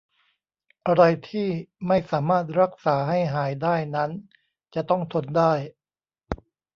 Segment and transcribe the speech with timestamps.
[0.87, 1.47] อะไรที่
[1.87, 4.11] ไม่สามารถรักษาให้หายได้นั้น
[4.75, 5.53] จะต้องทนได้